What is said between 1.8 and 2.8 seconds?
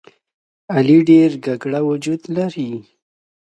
وجود لري.